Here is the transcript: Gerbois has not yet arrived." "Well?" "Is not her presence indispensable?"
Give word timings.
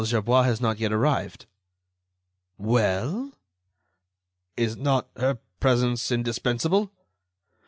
Gerbois 0.03 0.41
has 0.45 0.59
not 0.59 0.79
yet 0.79 0.91
arrived." 0.91 1.45
"Well?" 2.57 3.33
"Is 4.57 4.75
not 4.75 5.07
her 5.15 5.37
presence 5.59 6.11
indispensable?" 6.11 6.91